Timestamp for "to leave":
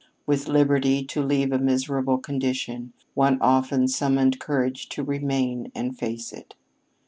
1.05-1.51